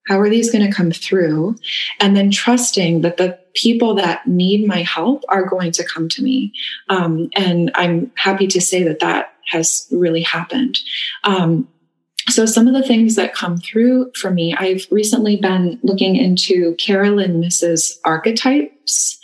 [0.07, 1.57] How are these going to come through?
[1.99, 6.23] And then trusting that the people that need my help are going to come to
[6.23, 6.53] me.
[6.89, 10.79] Um, and I'm happy to say that that has really happened.
[11.25, 11.69] Um,
[12.31, 16.75] so some of the things that come through for me, I've recently been looking into
[16.77, 19.19] Caroline Myss's archetypes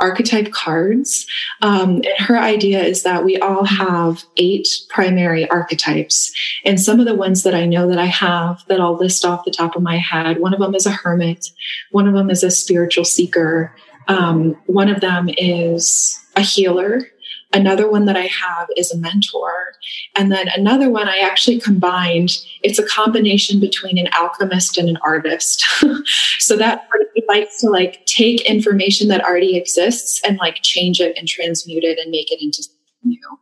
[0.00, 1.26] archetype cards.
[1.62, 6.32] Um, and her idea is that we all have eight primary archetypes.
[6.64, 9.44] And some of the ones that I know that I have that I'll list off
[9.44, 11.48] the top of my head one of them is a hermit,
[11.90, 13.74] one of them is a spiritual seeker,
[14.08, 17.06] um, one of them is a healer.
[17.52, 19.74] Another one that I have is a mentor.
[20.14, 22.30] And then another one I actually combined,
[22.62, 25.64] it's a combination between an alchemist and an artist.
[26.38, 26.88] so that
[27.28, 31.98] likes to like take information that already exists and like change it and transmute it
[31.98, 33.38] and make it into something new.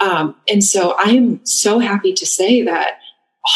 [0.00, 2.98] Um, and so I am so happy to say that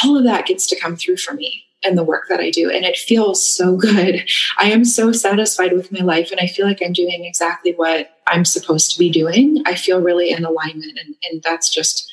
[0.02, 2.70] all of that gets to come through for me and the work that I do.
[2.70, 4.28] And it feels so good.
[4.58, 8.10] I am so satisfied with my life and I feel like I'm doing exactly what
[8.26, 9.62] I'm supposed to be doing.
[9.66, 12.10] I feel really in alignment and, and that's just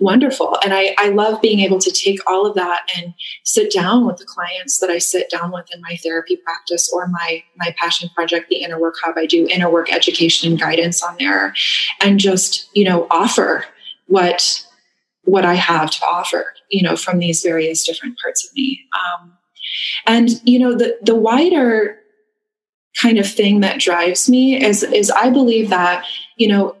[0.00, 0.56] wonderful.
[0.64, 4.16] And I, I love being able to take all of that and sit down with
[4.16, 8.10] the clients that I sit down with in my therapy practice or my my passion
[8.14, 9.16] project, the Inner Work Hub.
[9.16, 11.54] I do inner work education and guidance on there
[12.00, 13.64] and just, you know, offer
[14.06, 14.66] what
[15.24, 18.80] what I have to offer, you know, from these various different parts of me.
[18.98, 19.34] Um,
[20.06, 21.98] and you know, the the wider
[23.00, 26.04] kind of thing that drives me is is I believe that
[26.36, 26.76] you know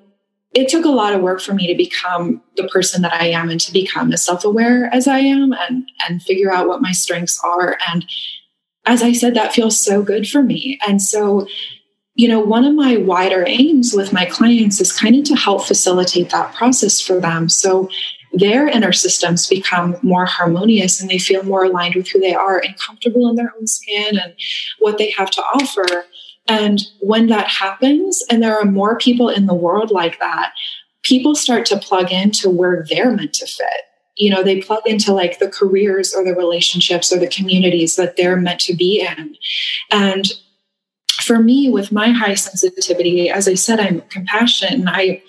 [0.54, 3.48] it took a lot of work for me to become the person that I am
[3.48, 7.40] and to become as self-aware as I am and and figure out what my strengths
[7.44, 7.78] are.
[7.92, 8.04] And
[8.84, 10.78] as I said that feels so good for me.
[10.86, 11.46] And so
[12.14, 15.64] you know one of my wider aims with my clients is kind of to help
[15.64, 17.48] facilitate that process for them.
[17.48, 17.88] So
[18.32, 22.58] their inner systems become more harmonious and they feel more aligned with who they are
[22.58, 24.34] and comfortable in their own skin and
[24.78, 26.04] what they have to offer.
[26.48, 30.52] And when that happens, and there are more people in the world like that,
[31.02, 33.66] people start to plug into where they're meant to fit.
[34.16, 38.16] You know, they plug into like the careers or the relationships or the communities that
[38.16, 39.36] they're meant to be in.
[39.90, 40.26] And
[41.22, 45.22] for me, with my high sensitivity, as I said, I'm compassionate and I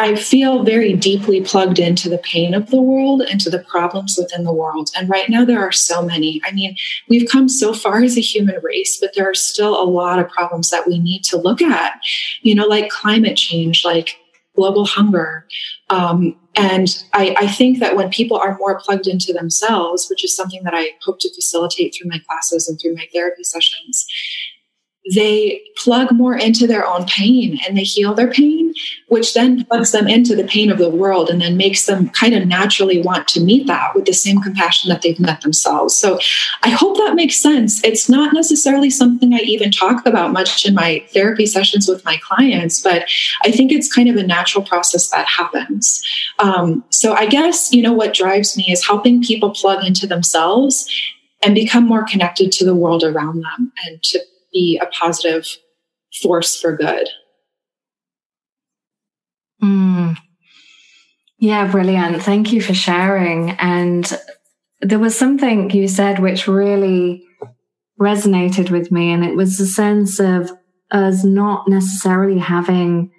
[0.00, 4.16] I feel very deeply plugged into the pain of the world and to the problems
[4.16, 4.90] within the world.
[4.96, 6.40] And right now, there are so many.
[6.46, 6.76] I mean,
[7.08, 10.30] we've come so far as a human race, but there are still a lot of
[10.30, 12.00] problems that we need to look at,
[12.42, 14.16] you know, like climate change, like
[14.54, 15.46] global hunger.
[15.90, 20.34] Um, and I, I, think that when people are more plugged into themselves, which is
[20.34, 24.06] something that I hope to facilitate through my classes and through my therapy sessions,
[25.14, 28.67] they plug more into their own pain and they heal their pain,
[29.08, 32.34] which then plugs them into the pain of the world and then makes them kind
[32.34, 35.96] of naturally want to meet that with the same compassion that they've met themselves.
[35.96, 36.18] So
[36.62, 37.82] I hope that makes sense.
[37.84, 42.18] It's not necessarily something I even talk about much in my therapy sessions with my
[42.22, 43.08] clients, but
[43.44, 46.02] I think it's kind of a natural process that happens.
[46.38, 50.88] Um, so I guess, you know, what drives me is helping people plug into themselves
[51.42, 54.20] and become more connected to the world around them and to
[54.52, 55.46] be a positive
[56.22, 57.08] force for good.
[59.62, 60.16] Mm.
[61.38, 62.22] Yeah, brilliant.
[62.22, 63.50] Thank you for sharing.
[63.50, 64.10] And
[64.80, 67.24] there was something you said which really
[68.00, 70.50] resonated with me, and it was the sense of
[70.90, 73.10] us not necessarily having,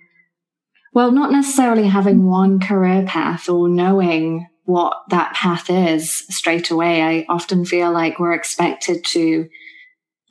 [0.93, 7.01] well, not necessarily having one career path or knowing what that path is straight away.
[7.01, 9.49] I often feel like we're expected to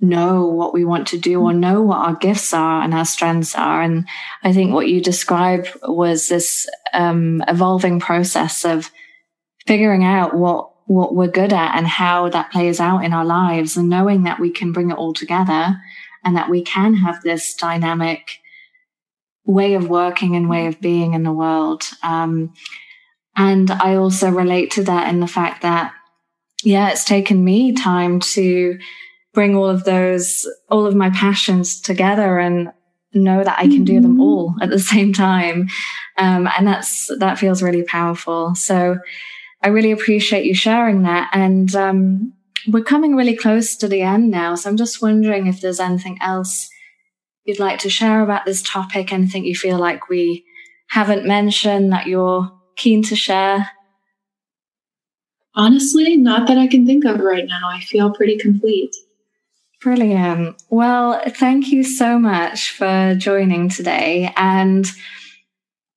[0.00, 3.54] know what we want to do or know what our gifts are and our strengths
[3.54, 3.82] are.
[3.82, 4.06] And
[4.44, 8.90] I think what you described was this um, evolving process of
[9.66, 13.76] figuring out what what we're good at and how that plays out in our lives
[13.76, 15.76] and knowing that we can bring it all together
[16.24, 18.38] and that we can have this dynamic
[19.44, 21.84] way of working and way of being in the world.
[22.02, 22.54] Um,
[23.36, 25.92] and I also relate to that in the fact that,
[26.64, 28.78] yeah, it's taken me time to
[29.32, 32.72] bring all of those, all of my passions together and
[33.14, 35.68] know that I can do them all at the same time.
[36.16, 38.54] Um, and that's, that feels really powerful.
[38.54, 38.98] So
[39.62, 41.30] I really appreciate you sharing that.
[41.32, 42.32] And, um,
[42.66, 44.54] we're coming really close to the end now.
[44.54, 46.68] So I'm just wondering if there's anything else
[47.44, 50.44] you'd like to share about this topic, anything you feel like we
[50.88, 53.70] haven't mentioned that you're keen to share.
[55.54, 57.68] Honestly, not that I can think of right now.
[57.68, 58.94] I feel pretty complete.
[59.80, 60.60] Brilliant.
[60.70, 64.32] Well, thank you so much for joining today.
[64.36, 64.86] And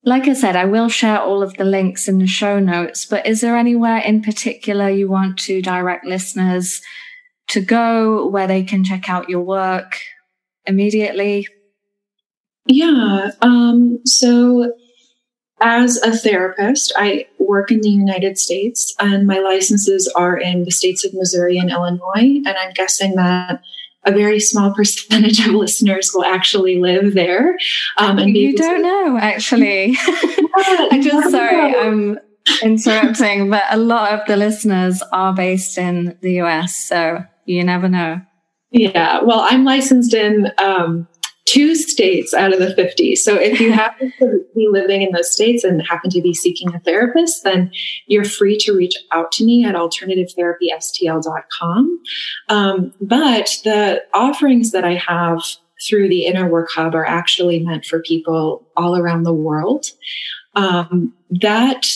[0.04, 3.26] like I said, I will share all of the links in the show notes, but
[3.26, 6.80] is there anywhere in particular you want to direct listeners
[7.48, 9.98] to go where they can check out your work
[10.64, 11.48] immediately?
[12.66, 13.32] Yeah.
[13.40, 14.72] Um, so
[15.62, 20.70] as a therapist, I work in the United States and my licenses are in the
[20.70, 22.42] states of Missouri and Illinois.
[22.44, 23.62] And I'm guessing that
[24.04, 27.56] a very small percentage of listeners will actually live there.
[27.98, 29.96] Um, and you don't know, actually.
[30.56, 32.18] I'm just, sorry, I'm
[32.62, 36.74] interrupting, but a lot of the listeners are based in the US.
[36.74, 38.20] So you never know.
[38.72, 39.20] Yeah.
[39.22, 41.06] Well, I'm licensed in um,
[41.52, 43.14] two states out of the 50.
[43.16, 46.74] So if you happen to be living in those states and happen to be seeking
[46.74, 47.70] a therapist, then
[48.06, 52.00] you're free to reach out to me at alternativetherapystl.com.
[52.48, 55.42] Um, but the offerings that I have
[55.86, 59.86] through the Inner Work Hub are actually meant for people all around the world.
[60.54, 61.86] Um, that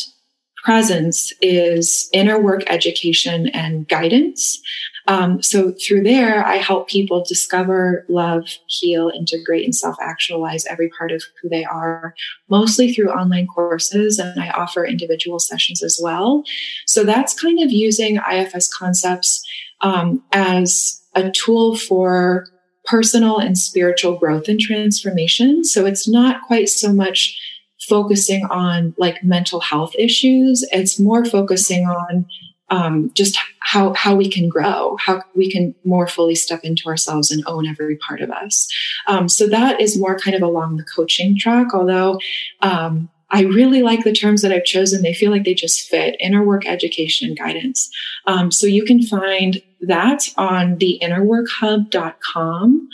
[0.65, 4.61] presence is inner work education and guidance.
[5.09, 11.13] Um, so through there, I help people discover, love, heal, integrate, and self-actualize every part
[11.13, 12.15] of who they are,
[12.49, 16.43] mostly through online courses, and I offer individual sessions as well.
[16.87, 19.47] So that's kind of using IFS concepts
[19.81, 22.47] um, as a tool for
[22.85, 25.65] personal and spiritual growth and transformation.
[25.65, 27.41] So it's not quite so much
[27.89, 30.65] focusing on like mental health issues.
[30.73, 32.27] It's more focusing on
[32.69, 37.31] um, just how how we can grow, how we can more fully step into ourselves
[37.31, 38.69] and own every part of us.
[39.07, 41.75] Um, so that is more kind of along the coaching track.
[41.75, 42.19] Although
[42.63, 46.17] um, I really like the terms that I've chosen; they feel like they just fit
[46.21, 47.91] inner work education and guidance.
[48.27, 52.89] Um, so you can find that on the innerworkhub.com.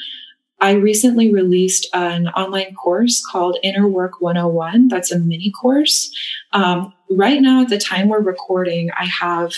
[0.63, 4.87] I recently released an online course called Inner Work 101.
[4.87, 6.15] That's a mini course.
[6.53, 9.55] Um, right now, at the time we're recording, I have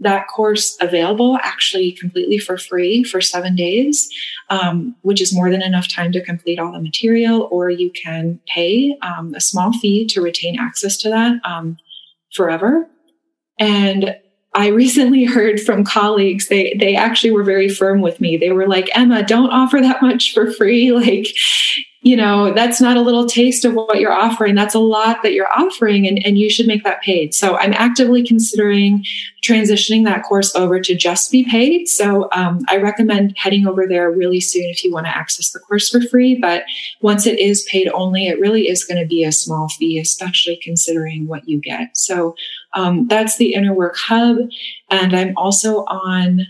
[0.00, 4.10] that course available actually completely for free for seven days,
[4.48, 8.40] um, which is more than enough time to complete all the material, or you can
[8.52, 11.76] pay um, a small fee to retain access to that um,
[12.34, 12.88] forever.
[13.60, 14.16] And
[14.54, 18.36] I recently heard from colleagues, they, they actually were very firm with me.
[18.36, 20.92] They were like, Emma, don't offer that much for free.
[21.00, 21.28] Like,
[22.02, 24.54] you know, that's not a little taste of what you're offering.
[24.54, 27.34] That's a lot that you're offering and, and you should make that paid.
[27.34, 29.04] So I'm actively considering
[29.44, 31.88] transitioning that course over to just be paid.
[31.88, 35.58] So um, I recommend heading over there really soon if you want to access the
[35.60, 36.38] course for free.
[36.40, 36.64] But
[37.02, 40.58] once it is paid only, it really is going to be a small fee, especially
[40.62, 41.98] considering what you get.
[41.98, 42.34] So
[42.74, 44.38] um, that's the Inner Work Hub.
[44.88, 46.46] And I'm also on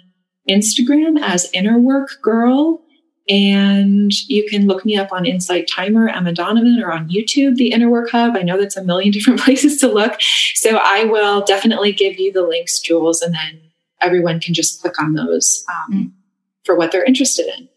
[0.48, 2.82] Instagram as Inner Work Girl.
[3.30, 7.70] And you can look me up on Insight Timer, Emma Donovan, or on YouTube, the
[7.70, 8.36] Inner Work Hub.
[8.36, 10.20] I know that's a million different places to look.
[10.54, 13.60] So I will definitely give you the links, Jules, and then
[14.00, 16.10] everyone can just click on those um, mm.
[16.64, 17.68] for what they're interested in.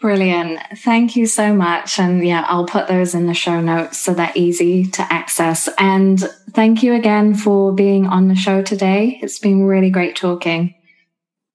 [0.00, 0.60] Brilliant.
[0.76, 1.98] Thank you so much.
[1.98, 5.66] And yeah, I'll put those in the show notes so they're easy to access.
[5.78, 6.20] And
[6.50, 9.18] thank you again for being on the show today.
[9.22, 10.74] It's been really great talking.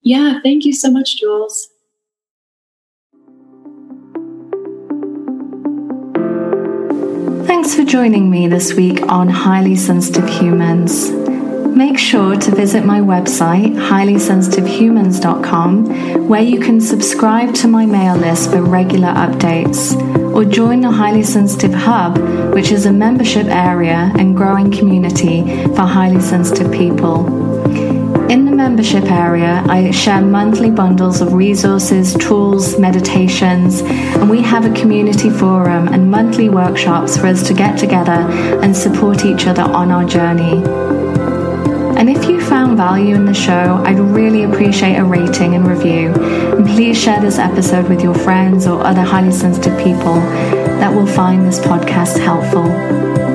[0.01, 1.69] Yeah, thank you so much, Jules.
[7.49, 11.09] Thanks for joining me this week on Highly Sensitive Humans.
[11.09, 18.51] Make sure to visit my website, highlysensitiveHumans.com, where you can subscribe to my mail list
[18.51, 19.95] for regular updates,
[20.31, 22.19] or join the Highly Sensitive Hub,
[22.53, 27.48] which is a membership area and growing community for highly sensitive people.
[28.29, 34.67] In the membership area, I share monthly bundles of resources, tools, meditations, and we have
[34.67, 38.21] a community forum and monthly workshops for us to get together
[38.61, 40.63] and support each other on our journey.
[41.97, 46.13] And if you found value in the show, I'd really appreciate a rating and review.
[46.13, 50.13] And please share this episode with your friends or other highly sensitive people
[50.79, 53.28] that will find this podcast helpful.